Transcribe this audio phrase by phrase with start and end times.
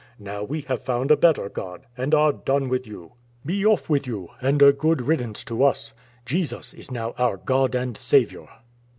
[0.17, 3.21] Now we have found a better God, and are done with you, 37 A MOnAM]\fEDAN
[3.21, 5.93] MOB Be off with you, and a good riddance to us.
[6.25, 8.49] Jesus is now our God and Saviour."